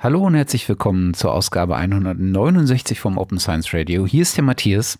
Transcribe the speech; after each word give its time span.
Hallo 0.00 0.24
und 0.24 0.36
herzlich 0.36 0.68
willkommen 0.68 1.12
zur 1.12 1.32
Ausgabe 1.32 1.74
169 1.74 3.00
vom 3.00 3.18
Open 3.18 3.40
Science 3.40 3.74
Radio. 3.74 4.06
Hier 4.06 4.22
ist 4.22 4.36
der 4.36 4.44
Matthias. 4.44 4.96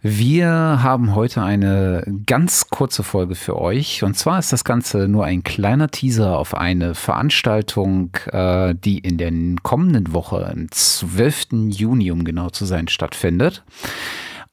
Wir 0.00 0.48
haben 0.48 1.14
heute 1.14 1.42
eine 1.42 2.02
ganz 2.24 2.70
kurze 2.70 3.02
Folge 3.02 3.34
für 3.34 3.60
euch. 3.60 4.02
Und 4.04 4.16
zwar 4.16 4.38
ist 4.38 4.54
das 4.54 4.64
Ganze 4.64 5.06
nur 5.06 5.26
ein 5.26 5.42
kleiner 5.42 5.90
Teaser 5.90 6.38
auf 6.38 6.54
eine 6.54 6.94
Veranstaltung, 6.94 8.16
äh, 8.32 8.74
die 8.74 9.00
in 9.00 9.18
der 9.18 9.30
kommenden 9.62 10.14
Woche, 10.14 10.48
am 10.50 10.70
12. 10.70 11.68
Juni, 11.68 12.10
um 12.10 12.24
genau 12.24 12.48
zu 12.48 12.64
sein, 12.64 12.88
stattfindet 12.88 13.64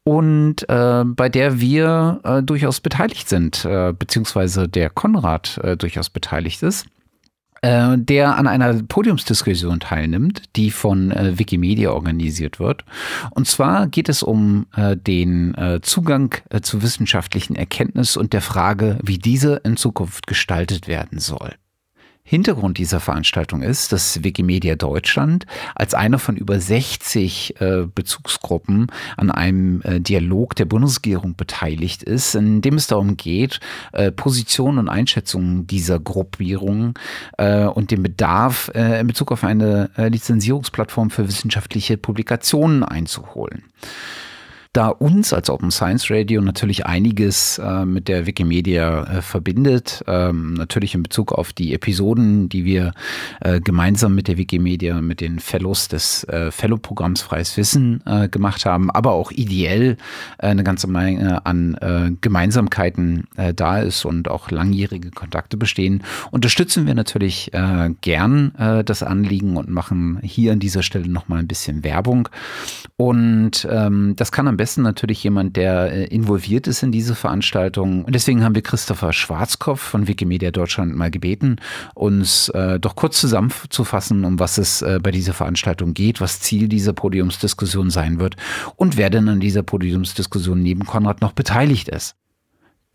und 0.03 0.67
äh, 0.67 1.05
bei 1.05 1.29
der 1.29 1.61
wir 1.61 2.19
äh, 2.25 2.43
durchaus 2.43 2.81
beteiligt 2.81 3.29
sind, 3.29 3.63
äh, 3.63 3.93
beziehungsweise 3.97 4.67
der 4.67 4.89
Konrad 4.89 5.57
äh, 5.63 5.77
durchaus 5.77 6.09
beteiligt 6.09 6.61
ist. 6.63 6.85
Äh, 7.63 7.97
der 7.97 8.35
an 8.35 8.45
einer 8.45 8.83
Podiumsdiskussion 8.83 9.79
teilnimmt, 9.79 10.43
die 10.57 10.69
von 10.69 11.11
äh, 11.11 11.39
Wikimedia 11.39 11.91
organisiert 11.91 12.59
wird. 12.59 12.83
Und 13.31 13.47
zwar 13.47 13.87
geht 13.87 14.09
es 14.09 14.21
um 14.21 14.65
äh, 14.75 14.97
den 14.97 15.55
äh, 15.55 15.79
Zugang 15.81 16.35
äh, 16.49 16.59
zu 16.59 16.83
wissenschaftlichen 16.83 17.55
Erkenntnis 17.55 18.17
und 18.17 18.33
der 18.33 18.41
Frage, 18.41 18.99
wie 19.01 19.17
diese 19.17 19.61
in 19.63 19.77
Zukunft 19.77 20.27
gestaltet 20.27 20.89
werden 20.89 21.19
soll. 21.19 21.53
Hintergrund 22.25 22.77
dieser 22.77 23.01
Veranstaltung 23.01 23.61
ist, 23.61 23.91
dass 23.91 24.23
Wikimedia 24.23 24.75
Deutschland 24.75 25.45
als 25.75 25.93
eine 25.93 26.19
von 26.19 26.37
über 26.37 26.57
60 26.57 27.59
äh, 27.59 27.85
Bezugsgruppen 27.93 28.87
an 29.17 29.29
einem 29.29 29.81
äh, 29.81 29.99
Dialog 29.99 30.55
der 30.55 30.63
Bundesregierung 30.63 31.35
beteiligt 31.35 32.01
ist, 32.01 32.33
in 32.35 32.61
dem 32.61 32.75
es 32.75 32.87
darum 32.87 33.17
geht, 33.17 33.59
äh, 33.91 34.09
Positionen 34.09 34.77
und 34.77 34.89
Einschätzungen 34.89 35.67
dieser 35.67 35.99
Gruppierungen 35.99 36.93
äh, 37.37 37.65
und 37.65 37.91
den 37.91 38.01
Bedarf 38.01 38.71
äh, 38.73 39.01
in 39.01 39.07
Bezug 39.07 39.33
auf 39.33 39.43
eine 39.43 39.89
äh, 39.97 40.07
Lizenzierungsplattform 40.07 41.09
für 41.09 41.27
wissenschaftliche 41.27 41.97
Publikationen 41.97 42.83
einzuholen 42.83 43.63
da 44.73 44.87
uns 44.87 45.33
als 45.33 45.51
Open 45.51 45.69
Science 45.69 46.09
Radio 46.09 46.41
natürlich 46.41 46.87
einiges 46.87 47.59
äh, 47.59 47.85
mit 47.85 48.07
der 48.07 48.25
Wikimedia 48.25 49.03
äh, 49.03 49.21
verbindet. 49.21 50.03
Ähm, 50.07 50.55
natürlich 50.55 50.95
in 50.95 51.03
Bezug 51.03 51.31
auf 51.31 51.53
die 51.53 51.75
Episoden, 51.75 52.49
die 52.49 52.65
wir 52.65 52.93
äh, 53.41 53.61
gemeinsam 53.61 54.15
mit 54.15 54.27
der 54.27 54.37
Wikimedia, 54.37 54.99
mit 54.99 55.21
den 55.21 55.37
Fellows 55.39 55.89
des 55.89 56.23
äh, 56.23 56.49
Fellow-Programms 56.49 57.21
Freies 57.21 57.55
Wissen 57.55 58.01
äh, 58.07 58.27
gemacht 58.27 58.65
haben, 58.65 58.89
aber 58.89 59.11
auch 59.11 59.31
ideell 59.31 59.95
äh, 60.39 60.47
eine 60.47 60.63
ganze 60.63 60.87
Menge 60.87 61.45
an 61.45 61.77
Gemeinsamkeiten 62.21 63.27
da 63.55 63.79
ist 63.79 64.05
und 64.05 64.29
auch 64.29 64.49
langjährige 64.49 65.11
Kontakte 65.11 65.57
bestehen, 65.57 66.03
unterstützen 66.31 66.87
wir 66.87 66.95
natürlich 66.95 67.51
gern 68.01 68.83
das 68.85 69.03
Anliegen 69.03 69.57
und 69.57 69.69
machen 69.69 70.19
hier 70.23 70.53
an 70.53 70.59
dieser 70.59 70.81
Stelle 70.81 71.07
nochmal 71.09 71.39
ein 71.39 71.47
bisschen 71.47 71.83
Werbung. 71.83 72.29
Und 72.95 73.67
ähm, 73.69 74.15
das 74.15 74.31
kann 74.31 74.47
am 74.47 74.57
besten 74.57 74.62
besten 74.63 74.83
natürlich 74.83 75.21
jemand, 75.21 75.57
der 75.57 75.91
äh, 75.91 76.05
involviert 76.05 76.67
ist 76.67 76.83
in 76.83 76.93
diese 76.93 77.15
Veranstaltung. 77.15 78.05
Und 78.05 78.15
deswegen 78.15 78.45
haben 78.45 78.55
wir 78.55 78.61
Christopher 78.61 79.11
Schwarzkopf 79.11 79.81
von 79.81 80.07
Wikimedia 80.07 80.51
Deutschland 80.51 80.95
mal 80.95 81.11
gebeten, 81.11 81.57
uns 81.95 82.47
äh, 82.47 82.79
doch 82.79 82.95
kurz 82.95 83.19
zusammenzufassen, 83.19 84.23
um 84.23 84.39
was 84.39 84.57
es 84.57 84.81
äh, 84.81 85.01
bei 85.03 85.11
dieser 85.11 85.33
Veranstaltung 85.33 85.93
geht, 85.93 86.21
was 86.21 86.39
Ziel 86.39 86.69
dieser 86.69 86.93
Podiumsdiskussion 86.93 87.89
sein 87.89 88.21
wird 88.21 88.37
und 88.77 88.95
wer 88.95 89.09
denn 89.09 89.27
an 89.27 89.41
dieser 89.41 89.63
Podiumsdiskussion 89.63 90.61
neben 90.61 90.85
Konrad 90.85 91.19
noch 91.19 91.33
beteiligt 91.33 91.89
ist. 91.89 92.15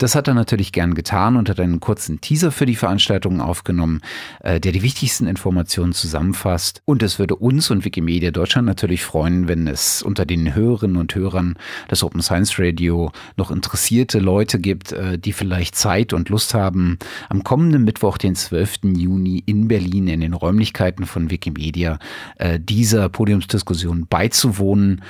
Das 0.01 0.15
hat 0.15 0.29
er 0.29 0.35
natürlich 0.35 0.71
gern 0.71 0.95
getan 0.95 1.35
und 1.35 1.49
hat 1.49 1.59
einen 1.59 1.81
kurzen 1.81 2.21
Teaser 2.21 2.53
für 2.53 2.67
die 2.67 2.77
Veranstaltung 2.77 3.41
aufgenommen, 3.41 4.01
äh, 4.39 4.61
der 4.61 4.71
die 4.71 4.85
wichtigsten 4.85 5.27
Informationen 5.27 5.93
zusammenfasst. 5.93 6.83
Und 6.85 7.03
es 7.03 7.19
würde 7.19 7.35
uns 7.35 7.69
und 7.73 7.85
Wikimedia 7.85 8.31
Deutschland 8.31 8.65
natürlich 8.69 9.03
freuen, 9.03 9.49
wenn 9.49 9.67
es 9.67 10.01
unter 10.01 10.25
den 10.25 10.55
Hörerinnen 10.55 10.97
und 10.97 11.17
Hörern 11.17 11.59
des 11.91 12.05
Open 12.05 12.23
Science 12.23 12.61
Radio 12.61 13.11
noch 13.37 13.51
interessierte 13.51 14.21
Leute 14.21 14.61
gibt, 14.61 14.93
äh, 14.93 15.19
die 15.19 15.33
vielleicht 15.33 15.75
Zeit 15.75 16.13
und 16.13 16.29
Lust 16.29 16.55
haben, 16.55 17.01
am 17.29 17.43
kommenden 17.43 17.83
Mittwoch, 17.83 18.19
den 18.19 18.37
12. 18.37 18.95
Juni 18.97 19.43
in 19.47 19.67
Berlin 19.67 20.07
in 20.07 20.21
den 20.21 20.33
Räumlichkeiten 20.33 21.07
von 21.07 21.29
Wikimedia 21.33 21.99
äh, 22.37 22.61
dieser 22.61 23.09
Podiumsdiskussion 23.09 24.07
beizuwohnen 24.09 25.03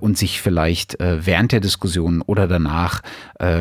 und 0.00 0.16
sich 0.16 0.40
vielleicht 0.40 0.96
während 0.98 1.52
der 1.52 1.60
Diskussion 1.60 2.22
oder 2.22 2.46
danach 2.46 3.02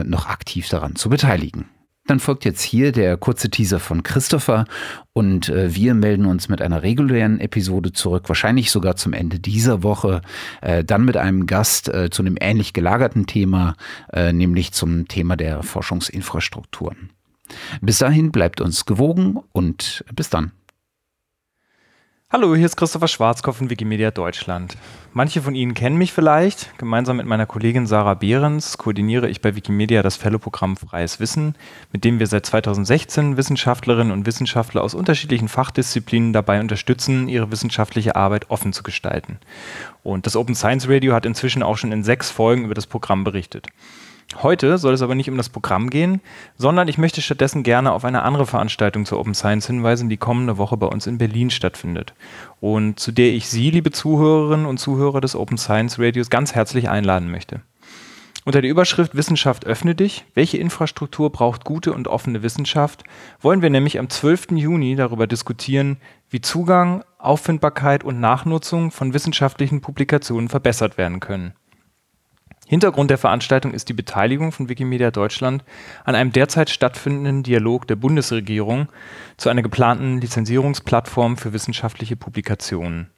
noch 0.06 0.28
aktiv 0.28 0.63
aktiv 0.64 0.70
daran 0.70 0.96
zu 0.96 1.10
beteiligen. 1.10 1.66
Dann 2.06 2.20
folgt 2.20 2.44
jetzt 2.44 2.62
hier 2.62 2.92
der 2.92 3.16
kurze 3.16 3.50
Teaser 3.50 3.80
von 3.80 4.04
Christopher 4.04 4.66
und 5.14 5.48
äh, 5.48 5.74
wir 5.74 5.94
melden 5.94 6.26
uns 6.26 6.50
mit 6.50 6.62
einer 6.62 6.84
regulären 6.84 7.40
Episode 7.40 7.94
zurück, 7.94 8.28
wahrscheinlich 8.28 8.72
sogar 8.72 8.98
zum 8.98 9.14
Ende 9.14 9.40
dieser 9.40 9.84
Woche, 9.84 10.22
äh, 10.62 10.84
dann 10.84 11.06
mit 11.06 11.16
einem 11.16 11.46
Gast 11.46 11.88
äh, 11.88 12.10
zu 12.10 12.22
einem 12.22 12.36
ähnlich 12.40 12.74
gelagerten 12.74 13.26
Thema, 13.26 13.76
nämlich 14.16 14.74
zum 14.74 15.08
Thema 15.08 15.36
der 15.38 15.64
Forschungsinfrastrukturen. 15.64 17.10
Bis 17.82 18.00
dahin 18.00 18.32
bleibt 18.32 18.62
uns 18.62 18.86
gewogen 18.86 19.40
und 19.52 20.04
bis 20.14 20.30
dann. 20.30 20.52
Hallo, 22.36 22.56
hier 22.56 22.66
ist 22.66 22.78
Christopher 22.78 23.08
Schwarzkopf 23.08 23.58
von 23.58 23.70
Wikimedia 23.70 24.10
Deutschland. 24.10 24.76
Manche 25.14 25.44
von 25.44 25.54
Ihnen 25.54 25.76
kennen 25.76 26.00
mich 26.00 26.14
vielleicht. 26.14 26.76
Gemeinsam 26.80 27.18
mit 27.18 27.28
meiner 27.28 27.46
Kollegin 27.46 27.86
Sarah 27.86 28.16
Behrens 28.16 28.80
koordiniere 28.80 29.30
ich 29.30 29.40
bei 29.40 29.56
Wikimedia 29.56 30.02
das 30.02 30.16
Fellow-Programm 30.16 30.76
Freies 30.76 31.20
Wissen, 31.20 31.54
mit 31.92 32.04
dem 32.04 32.18
wir 32.18 32.26
seit 32.26 32.48
2016 32.48 33.38
Wissenschaftlerinnen 33.38 34.12
und 34.12 34.26
Wissenschaftler 34.26 34.82
aus 34.82 34.96
unterschiedlichen 34.96 35.48
Fachdisziplinen 35.48 36.34
dabei 36.34 36.60
unterstützen, 36.60 37.30
ihre 37.30 37.52
wissenschaftliche 37.52 38.16
Arbeit 38.16 38.50
offen 38.50 38.74
zu 38.74 38.82
gestalten. 38.82 39.38
Und 40.02 40.26
das 40.26 40.36
Open 40.36 40.56
Science 40.56 40.90
Radio 40.90 41.14
hat 41.14 41.28
inzwischen 41.28 41.62
auch 41.62 41.78
schon 41.78 41.92
in 41.92 42.04
sechs 42.04 42.32
Folgen 42.32 42.66
über 42.66 42.74
das 42.74 42.88
Programm 42.88 43.24
berichtet. 43.24 43.68
Heute 44.42 44.78
soll 44.78 44.94
es 44.94 45.02
aber 45.02 45.16
nicht 45.16 45.30
um 45.30 45.38
das 45.38 45.50
Programm 45.50 45.90
gehen, 45.90 46.22
sondern 46.58 46.88
ich 46.88 46.98
möchte 46.98 47.22
stattdessen 47.22 47.64
gerne 47.64 47.92
auf 47.92 48.06
eine 48.06 48.24
andere 48.24 48.46
Veranstaltung 48.46 49.06
zur 49.06 49.20
Open 49.20 49.36
Science 49.36 49.68
hinweisen, 49.68 50.10
die 50.10 50.18
kommende 50.18 50.58
Woche 50.58 50.78
bei 50.78 50.88
uns 50.88 51.08
in 51.08 51.18
Berlin 51.18 51.50
stattfindet 51.50 52.14
und 52.60 53.00
zu 53.00 53.12
der 53.12 53.34
ich 53.34 53.48
Sie, 53.48 53.70
liebe 53.70 53.92
Zuhörerinnen 53.92 54.66
und 54.66 54.80
Zuhörer 54.80 55.22
des 55.22 55.36
Open 55.36 55.58
Science 55.58 56.00
Radios, 56.00 56.30
ganz 56.30 56.56
herzlich 56.56 56.90
einladen 56.90 57.30
möchte. 57.30 57.62
Unter 58.46 58.62
der 58.62 58.72
Überschrift 58.72 59.16
Wissenschaft 59.16 59.66
öffne 59.66 59.96
dich, 59.96 60.26
welche 60.34 60.58
Infrastruktur 60.58 61.32
braucht 61.32 61.64
gute 61.64 61.94
und 61.94 62.10
offene 62.10 62.44
Wissenschaft, 62.44 63.04
wollen 63.40 63.62
wir 63.62 63.70
nämlich 63.70 64.00
am 64.00 64.10
12. 64.10 64.52
Juni 64.52 64.98
darüber 64.98 65.28
diskutieren, 65.28 65.98
wie 66.30 66.42
Zugang, 66.42 67.06
Auffindbarkeit 67.20 68.04
und 68.04 68.20
Nachnutzung 68.20 68.92
von 68.92 69.14
wissenschaftlichen 69.14 69.80
Publikationen 69.80 70.50
verbessert 70.50 70.98
werden 70.98 71.22
können. 71.22 71.54
Hintergrund 72.68 73.12
der 73.12 73.18
Veranstaltung 73.18 73.74
ist 73.74 73.90
die 73.90 73.94
Beteiligung 73.94 74.52
von 74.52 74.70
Wikimedia 74.70 75.12
Deutschland 75.12 75.64
an 76.06 76.16
einem 76.16 76.32
derzeit 76.32 76.70
stattfindenden 76.70 77.44
Dialog 77.44 77.88
der 77.88 77.98
Bundesregierung 77.98 78.88
zu 79.38 79.50
einer 79.50 79.62
geplanten 79.62 80.22
Lizenzierungsplattform 80.22 81.38
für 81.38 81.52
wissenschaftliche 81.52 82.16
Publikationen. 82.16 83.10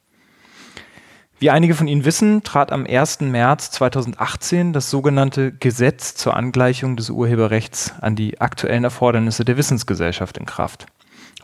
Wie 1.38 1.50
einige 1.50 1.74
von 1.74 1.86
Ihnen 1.86 2.06
wissen, 2.06 2.42
trat 2.42 2.72
am 2.72 2.86
1. 2.86 3.20
März 3.20 3.70
2018 3.72 4.72
das 4.72 4.90
sogenannte 4.90 5.52
Gesetz 5.52 6.14
zur 6.14 6.34
Angleichung 6.34 6.96
des 6.96 7.10
Urheberrechts 7.10 7.92
an 8.00 8.16
die 8.16 8.40
aktuellen 8.40 8.84
Erfordernisse 8.84 9.44
der 9.44 9.58
Wissensgesellschaft 9.58 10.38
in 10.38 10.46
Kraft, 10.46 10.86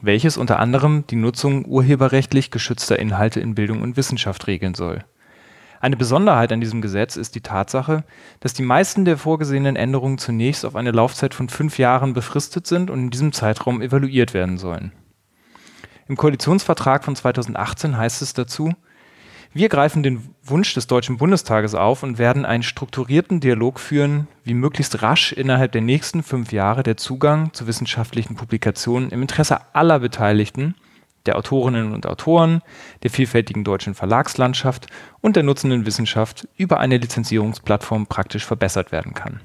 welches 0.01 0.39
unter 0.39 0.59
anderem 0.59 1.05
die 1.09 1.17
Nutzung 1.17 1.67
urheberrechtlich 1.67 2.51
geschützter 2.51 2.99
Inhalte 2.99 3.41
in 3.41 3.55
Bildung 3.55 3.83
und 3.83 3.99
Wissenschaft 3.99 4.47
regeln 4.47 4.75
soll 4.75 5.05
eine 5.83 5.97
Besonderheit 5.97 6.53
an 6.53 6.61
diesem 6.61 6.81
Gesetz 6.81 7.17
ist 7.17 7.35
die 7.35 7.41
Tatsache, 7.41 8.05
dass 8.39 8.55
die 8.55 8.63
meisten 8.63 9.05
der 9.05 9.19
vorgesehenen 9.19 9.75
Änderungen 9.75 10.17
zunächst 10.17 10.65
auf 10.65 10.77
eine 10.77 10.93
Laufzeit 10.93 11.35
von 11.35 11.49
fünf 11.49 11.77
Jahren 11.77 12.13
befristet 12.13 12.69
sind 12.69 12.89
und 12.89 13.01
in 13.01 13.11
diesem 13.11 13.33
Zeitraum 13.33 13.83
evaluiert 13.83 14.33
werden 14.33 14.59
sollen. 14.59 14.93
Im 16.07 16.17
Koalitionsvertrag 16.17 17.03
von 17.03 17.17
2018 17.17 17.97
heißt 17.97 18.23
es 18.23 18.33
dazu, 18.33 18.73
wir 19.55 19.69
greifen 19.69 20.05
den 20.05 20.33
Wunsch 20.45 20.73
des 20.73 20.87
Deutschen 20.87 21.17
Bundestages 21.17 21.75
auf 21.75 22.05
und 22.05 22.17
werden 22.17 22.45
einen 22.45 22.63
strukturierten 22.63 23.41
Dialog 23.41 23.81
führen, 23.81 24.29
wie 24.45 24.55
möglichst 24.55 25.03
rasch 25.03 25.33
innerhalb 25.33 25.73
der 25.73 25.83
nächsten 25.83 26.23
fünf 26.23 26.53
Jahre 26.53 26.85
der 26.85 26.97
Zugang 26.97 27.53
zu 27.55 27.67
wissenschaftlichen 27.67 28.37
Publikationen 28.37 29.11
im 29.11 29.21
Interesse 29.21 29.75
aller 29.75 29.99
Beteiligten 29.99 30.77
der 31.27 31.37
Autorinnen 31.37 31.93
und 31.93 32.07
Autoren, 32.07 32.63
der 33.03 33.11
vielfältigen 33.11 33.65
deutschen 33.65 33.95
Verlagslandschaft 33.95 34.87
und 35.21 35.37
der 35.37 35.43
nutzenden 35.43 35.87
Wissenschaft 35.87 36.49
über 36.57 36.81
eine 36.81 36.99
Lizenzierungsplattform 36.99 38.07
praktisch 38.07 38.45
verbessert 38.45 38.93
werden 38.93 39.15
kann 39.15 39.41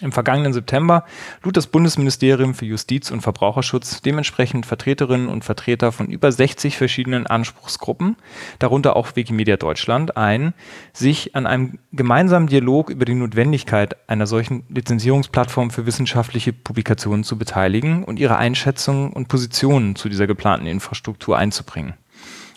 im 0.00 0.12
vergangenen 0.12 0.52
September 0.52 1.04
lud 1.42 1.56
das 1.56 1.66
Bundesministerium 1.66 2.54
für 2.54 2.64
Justiz 2.64 3.10
und 3.10 3.20
Verbraucherschutz 3.20 4.00
dementsprechend 4.00 4.66
Vertreterinnen 4.66 5.28
und 5.28 5.44
Vertreter 5.44 5.92
von 5.92 6.08
über 6.08 6.32
60 6.32 6.76
verschiedenen 6.76 7.26
Anspruchsgruppen, 7.26 8.16
darunter 8.58 8.96
auch 8.96 9.14
Wikimedia 9.16 9.56
Deutschland, 9.56 10.16
ein, 10.16 10.54
sich 10.92 11.36
an 11.36 11.46
einem 11.46 11.78
gemeinsamen 11.92 12.46
Dialog 12.46 12.90
über 12.90 13.04
die 13.04 13.14
Notwendigkeit 13.14 13.96
einer 14.08 14.26
solchen 14.26 14.64
Lizenzierungsplattform 14.68 15.70
für 15.70 15.86
wissenschaftliche 15.86 16.52
Publikationen 16.52 17.24
zu 17.24 17.36
beteiligen 17.36 18.04
und 18.04 18.18
ihre 18.18 18.36
Einschätzungen 18.36 19.12
und 19.12 19.28
Positionen 19.28 19.96
zu 19.96 20.08
dieser 20.08 20.26
geplanten 20.26 20.66
Infrastruktur 20.66 21.36
einzubringen. 21.36 21.94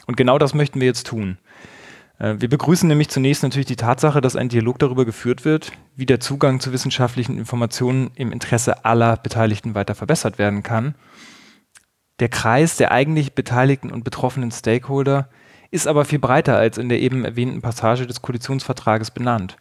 Und 0.06 0.18
genau 0.18 0.38
das 0.38 0.54
möchten 0.54 0.80
wir 0.80 0.88
jetzt 0.88 1.08
tun. 1.08 1.38
Äh, 2.20 2.36
wir 2.40 2.50
begrüßen 2.50 2.88
nämlich 2.88 3.10
zunächst 3.10 3.44
natürlich 3.44 3.68
die 3.68 3.76
Tatsache, 3.76 4.22
dass 4.22 4.36
ein 4.36 4.50
Dialog 4.50 4.80
darüber 4.80 5.06
geführt 5.06 5.46
wird, 5.46 5.72
wie 5.96 6.06
der 6.06 6.20
Zugang 6.20 6.60
zu 6.60 6.74
wissenschaftlichen 6.74 7.38
Informationen 7.38 8.12
im 8.16 8.32
Interesse 8.32 8.86
aller 8.86 9.18
Beteiligten 9.18 9.76
weiter 9.76 9.96
verbessert 9.96 10.38
werden 10.38 10.64
kann. 10.64 10.96
Der 12.20 12.30
Kreis 12.30 12.78
der 12.78 12.92
eigentlich 12.92 13.34
beteiligten 13.34 13.92
und 13.92 14.04
betroffenen 14.04 14.52
Stakeholder 14.52 15.30
ist 15.72 15.88
aber 15.88 16.06
viel 16.06 16.20
breiter 16.20 16.56
als 16.56 16.78
in 16.78 16.88
der 16.88 17.00
eben 17.00 17.26
erwähnten 17.26 17.62
Passage 17.62 18.06
des 18.06 18.22
Koalitionsvertrages 18.22 19.12
benannt. 19.12 19.58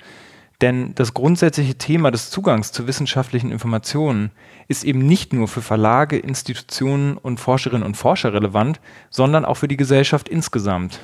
Denn 0.61 0.95
das 0.95 1.13
grundsätzliche 1.13 1.77
Thema 1.77 2.13
des 2.13 2.31
Zugangs 2.31 2.71
zu 2.71 2.87
wissenschaftlichen 2.87 3.51
Informationen 3.51 4.31
ist 4.69 4.85
eben 4.85 5.01
nicht 5.01 5.33
nur 5.33 5.49
für 5.49 5.63
Verlage, 5.63 6.19
Institutionen 6.19 7.17
und 7.17 7.41
Forscherinnen 7.41 7.85
und 7.85 7.97
Forscher 7.97 8.33
relevant, 8.33 8.81
sondern 9.11 9.45
auch 9.45 9.57
für 9.57 9.67
die 9.67 9.77
Gesellschaft 9.77 10.29
insgesamt, 10.29 11.01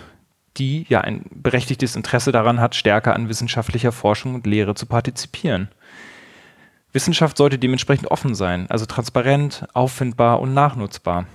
die 0.58 0.87
ja 0.88 1.00
ein 1.00 1.25
berechtigtes 1.31 1.96
Interesse 1.96 2.32
daran 2.32 2.60
hat, 2.60 2.75
stärker 2.75 3.14
an 3.14 3.28
wissenschaftlicher 3.28 3.93
Forschung 3.93 4.34
und 4.34 4.46
Lehre 4.46 4.75
zu 4.75 4.87
partizipieren. 4.87 5.69
Wissenschaft 6.93 7.37
sollte 7.37 7.58
dementsprechend 7.58 8.10
offen 8.10 8.34
sein, 8.34 8.69
also 8.70 8.87
transparent, 8.87 9.66
auffindbar 9.75 10.40
und 10.40 10.55
nachnutzbar. 10.55 11.26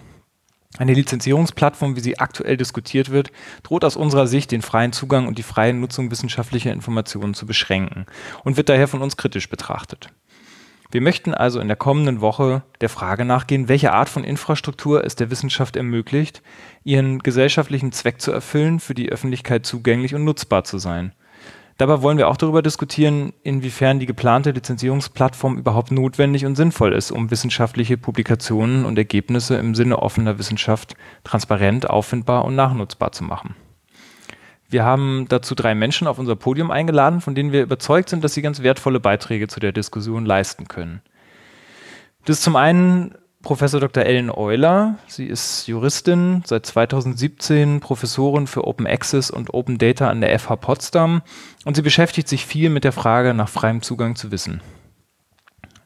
Eine 0.79 0.95
Lizenzierungsplattform, 0.95 1.95
wie 1.95 1.99
sie 1.99 2.17
aktuell 2.17 2.57
diskutiert 2.57 3.11
wird, 3.11 3.31
droht 3.61 3.85
aus 3.85 3.95
unserer 3.95 4.25
Sicht 4.25 4.51
den 4.51 4.63
freien 4.63 4.91
Zugang 4.91 5.27
und 5.27 5.37
die 5.37 5.43
freie 5.43 5.73
Nutzung 5.73 6.09
wissenschaftlicher 6.09 6.73
Informationen 6.73 7.35
zu 7.35 7.45
beschränken 7.45 8.07
und 8.43 8.57
wird 8.57 8.69
daher 8.69 8.87
von 8.87 9.03
uns 9.03 9.15
kritisch 9.15 9.49
betrachtet. 9.49 10.09
Wir 10.93 11.01
möchten 11.01 11.33
also 11.33 11.59
in 11.59 11.67
der 11.67 11.75
kommenden 11.75 12.21
Woche 12.21 12.61
der 12.79 12.87
Frage 12.87 13.25
nachgehen, 13.25 13.67
welche 13.67 13.93
Art 13.93 14.09
von 14.09 14.23
Infrastruktur 14.23 15.03
es 15.03 15.15
der 15.15 15.31
Wissenschaft 15.31 15.75
ermöglicht, 15.75 16.43
ihren 16.83 17.17
gesellschaftlichen 17.17 17.91
Zweck 17.91 18.21
zu 18.21 18.31
erfüllen, 18.31 18.79
für 18.79 18.93
die 18.93 19.09
Öffentlichkeit 19.09 19.65
zugänglich 19.65 20.13
und 20.13 20.23
nutzbar 20.23 20.65
zu 20.65 20.77
sein. 20.77 21.11
Dabei 21.79 22.03
wollen 22.03 22.19
wir 22.19 22.27
auch 22.27 22.37
darüber 22.37 22.61
diskutieren, 22.61 23.33
inwiefern 23.41 23.99
die 23.99 24.05
geplante 24.05 24.51
Lizenzierungsplattform 24.51 25.57
überhaupt 25.57 25.91
notwendig 25.91 26.45
und 26.45 26.53
sinnvoll 26.53 26.93
ist, 26.93 27.09
um 27.09 27.31
wissenschaftliche 27.31 27.97
Publikationen 27.97 28.85
und 28.85 28.95
Ergebnisse 28.95 29.55
im 29.55 29.73
Sinne 29.73 29.97
offener 29.97 30.37
Wissenschaft 30.37 30.95
transparent, 31.23 31.89
auffindbar 31.89 32.45
und 32.45 32.53
nachnutzbar 32.53 33.13
zu 33.13 33.23
machen. 33.23 33.55
Wir 34.73 34.83
haben 34.83 35.27
dazu 35.29 35.53
drei 35.53 35.75
Menschen 35.75 36.07
auf 36.07 36.17
unser 36.17 36.35
Podium 36.35 36.71
eingeladen, 36.71 37.21
von 37.21 37.35
denen 37.35 37.51
wir 37.51 37.61
überzeugt 37.61 38.09
sind, 38.09 38.23
dass 38.23 38.33
sie 38.33 38.41
ganz 38.41 38.63
wertvolle 38.63 38.99
Beiträge 38.99 39.47
zu 39.47 39.59
der 39.59 39.71
Diskussion 39.71 40.25
leisten 40.25 40.67
können. 40.67 41.01
Das 42.25 42.37
ist 42.37 42.43
zum 42.43 42.55
einen 42.55 43.15
Professor 43.43 43.79
Dr. 43.79 44.03
Ellen 44.03 44.31
Euler. 44.31 44.97
Sie 45.05 45.27
ist 45.27 45.67
Juristin, 45.67 46.41
seit 46.45 46.65
2017 46.65 47.81
Professorin 47.81 48.47
für 48.47 48.65
Open 48.65 48.87
Access 48.87 49.29
und 49.29 49.53
Open 49.53 49.77
Data 49.77 50.09
an 50.09 50.21
der 50.21 50.39
FH 50.39 50.55
Potsdam 50.55 51.21
und 51.65 51.75
sie 51.75 51.81
beschäftigt 51.83 52.27
sich 52.27 52.45
viel 52.45 52.69
mit 52.69 52.83
der 52.83 52.93
Frage 52.93 53.35
nach 53.35 53.49
freiem 53.49 53.83
Zugang 53.83 54.15
zu 54.15 54.31
Wissen. 54.31 54.61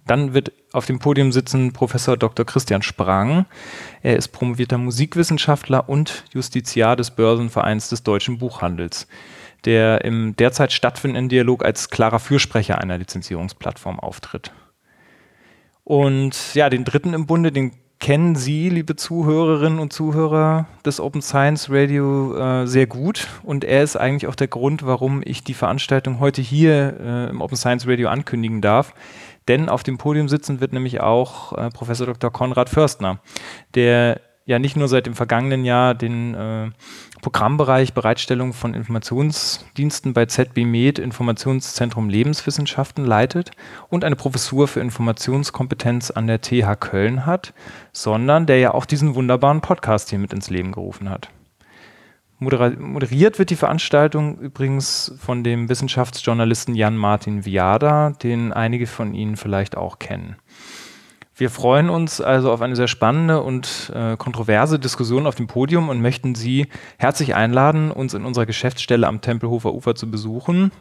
Dann 0.07 0.33
wird 0.33 0.53
auf 0.71 0.85
dem 0.85 0.99
Podium 0.99 1.31
sitzen 1.31 1.73
Professor 1.73 2.17
Dr. 2.17 2.45
Christian 2.45 2.81
Sprang. 2.81 3.45
Er 4.01 4.15
ist 4.15 4.29
promovierter 4.29 4.77
Musikwissenschaftler 4.77 5.89
und 5.89 6.23
Justiziar 6.33 6.95
des 6.95 7.11
Börsenvereins 7.11 7.89
des 7.89 8.03
deutschen 8.03 8.37
Buchhandels, 8.37 9.07
der 9.65 10.03
im 10.05 10.35
derzeit 10.35 10.71
stattfindenden 10.71 11.29
Dialog 11.29 11.63
als 11.63 11.89
klarer 11.89 12.19
Fürsprecher 12.19 12.79
einer 12.79 12.97
Lizenzierungsplattform 12.97 13.99
auftritt. 13.99 14.51
Und 15.83 16.53
ja, 16.53 16.69
den 16.69 16.85
dritten 16.85 17.13
im 17.13 17.27
Bunde, 17.27 17.51
den 17.51 17.71
kennen 17.99 18.35
Sie, 18.35 18.69
liebe 18.69 18.95
Zuhörerinnen 18.95 19.79
und 19.79 19.91
Zuhörer 19.91 20.67
des 20.85 20.99
Open 20.99 21.21
Science 21.21 21.69
Radio, 21.69 22.35
äh, 22.37 22.67
sehr 22.67 22.87
gut. 22.87 23.27
Und 23.43 23.63
er 23.63 23.83
ist 23.83 23.95
eigentlich 23.95 24.27
auch 24.27 24.35
der 24.35 24.47
Grund, 24.47 24.85
warum 24.85 25.21
ich 25.25 25.43
die 25.43 25.53
Veranstaltung 25.53 26.19
heute 26.19 26.41
hier 26.41 26.97
äh, 26.99 27.29
im 27.29 27.41
Open 27.41 27.57
Science 27.57 27.87
Radio 27.87 28.09
ankündigen 28.09 28.61
darf. 28.61 28.93
Denn 29.47 29.69
auf 29.69 29.83
dem 29.83 29.97
Podium 29.97 30.27
sitzen 30.29 30.59
wird 30.59 30.73
nämlich 30.73 31.01
auch 31.01 31.53
äh, 31.53 31.69
Professor 31.69 32.05
Dr. 32.05 32.31
Konrad 32.31 32.69
Förstner, 32.69 33.19
der 33.75 34.21
ja 34.47 34.59
nicht 34.59 34.77
nur 34.77 34.87
seit 34.87 35.05
dem 35.05 35.13
vergangenen 35.13 35.65
Jahr 35.65 35.93
den 35.93 36.33
äh, 36.33 36.71
Programmbereich 37.21 37.93
Bereitstellung 37.93 38.53
von 38.53 38.73
Informationsdiensten 38.73 40.13
bei 40.13 40.25
ZB 40.25 40.63
Med 40.65 40.99
Informationszentrum 40.99 42.09
Lebenswissenschaften 42.09 43.05
leitet 43.05 43.51
und 43.89 44.05
eine 44.05 44.15
Professur 44.15 44.69
für 44.69 44.79
Informationskompetenz 44.79 46.11
an 46.11 46.27
der 46.27 46.41
TH 46.41 46.79
Köln 46.79 47.25
hat, 47.25 47.53
sondern 47.91 48.45
der 48.45 48.59
ja 48.59 48.73
auch 48.73 48.85
diesen 48.85 49.15
wunderbaren 49.15 49.59
Podcast 49.59 50.09
hier 50.09 50.19
mit 50.19 50.31
ins 50.31 50.49
Leben 50.49 50.71
gerufen 50.71 51.09
hat. 51.09 51.29
Moderiert 52.39 53.39
wird 53.39 53.49
die 53.49 53.55
Veranstaltung 53.55 54.37
übrigens 54.37 55.13
von 55.19 55.43
dem 55.43 55.69
Wissenschaftsjournalisten 55.69 56.73
Jan-Martin 56.75 57.45
Viada, 57.45 58.11
den 58.11 58.53
einige 58.53 58.87
von 58.87 59.13
Ihnen 59.13 59.35
vielleicht 59.35 59.75
auch 59.75 59.99
kennen. 59.99 60.37
Wir 61.37 61.51
freuen 61.51 61.91
uns 61.91 62.19
also 62.19 62.51
auf 62.51 62.61
eine 62.63 62.75
sehr 62.75 62.87
spannende 62.87 63.43
und 63.43 63.91
äh, 63.93 64.17
kontroverse 64.17 64.79
Diskussion 64.79 65.27
auf 65.27 65.35
dem 65.35 65.45
Podium 65.45 65.87
und 65.87 66.01
möchten 66.01 66.33
Sie 66.33 66.65
herzlich 66.97 67.35
einladen, 67.35 67.91
uns 67.91 68.15
in 68.15 68.25
unserer 68.25 68.47
Geschäftsstelle 68.47 69.05
am 69.05 69.21
Tempelhofer 69.21 69.71
Ufer 69.71 69.93
zu 69.93 70.09
besuchen 70.09 70.71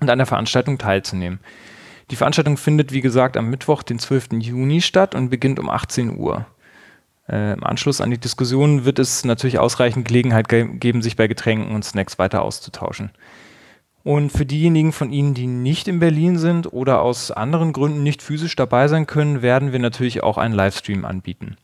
und 0.00 0.08
an 0.08 0.18
der 0.18 0.26
Veranstaltung 0.26 0.78
teilzunehmen. 0.78 1.40
Die 2.12 2.16
Veranstaltung 2.16 2.56
findet, 2.56 2.92
wie 2.92 3.00
gesagt, 3.00 3.36
am 3.36 3.50
Mittwoch, 3.50 3.82
den 3.82 3.98
12. 3.98 4.28
Juni 4.38 4.80
statt 4.80 5.16
und 5.16 5.28
beginnt 5.28 5.58
um 5.58 5.68
18 5.68 6.16
Uhr. 6.16 6.46
Äh, 7.28 7.54
Im 7.54 7.64
Anschluss 7.64 8.00
an 8.00 8.12
die 8.12 8.18
Diskussion 8.18 8.84
wird 8.84 9.00
es 9.00 9.24
natürlich 9.24 9.58
ausreichend 9.58 10.06
Gelegenheit 10.06 10.48
ge 10.48 10.68
geben, 10.68 11.02
sich 11.02 11.16
bei 11.16 11.26
Getränken 11.26 11.74
und 11.74 11.84
Snacks 11.84 12.16
weiter 12.16 12.42
auszutauschen. 12.42 13.10
Und 14.06 14.30
für 14.30 14.46
diejenigen 14.46 14.92
von 14.92 15.10
Ihnen, 15.10 15.34
die 15.34 15.48
nicht 15.48 15.88
in 15.88 15.98
Berlin 15.98 16.38
sind 16.38 16.72
oder 16.72 17.02
aus 17.02 17.32
anderen 17.32 17.72
Gründen 17.72 18.04
nicht 18.04 18.22
physisch 18.22 18.54
dabei 18.54 18.86
sein 18.86 19.08
können, 19.08 19.42
werden 19.42 19.72
wir 19.72 19.80
natürlich 19.80 20.22
auch 20.22 20.38
einen 20.38 20.54
Livestream 20.54 21.04
anbieten. 21.04 21.56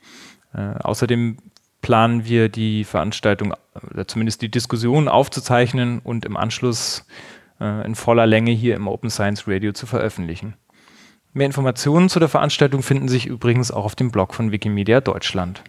Äh, 0.52 0.74
außerdem 0.82 1.36
planen 1.82 2.24
wir 2.24 2.48
die 2.48 2.82
Veranstaltung, 2.82 3.54
oder 3.88 4.08
zumindest 4.08 4.42
die 4.42 4.50
Diskussion 4.50 5.06
aufzuzeichnen 5.06 6.00
und 6.00 6.24
im 6.24 6.36
Anschluss 6.36 7.06
äh, 7.60 7.86
in 7.86 7.94
voller 7.94 8.26
Länge 8.26 8.50
hier 8.50 8.74
im 8.74 8.88
Open 8.88 9.08
Science 9.08 9.46
Radio 9.46 9.70
zu 9.70 9.86
veröffentlichen. 9.86 10.54
Mehr 11.32 11.46
Informationen 11.46 12.08
zu 12.08 12.18
der 12.18 12.28
Veranstaltung 12.28 12.82
finden 12.82 13.06
sich 13.06 13.26
übrigens 13.26 13.70
auch 13.70 13.84
auf 13.84 13.94
dem 13.94 14.10
Blog 14.10 14.34
von 14.34 14.50
Wikimedia 14.50 15.00
Deutschland. 15.00 15.62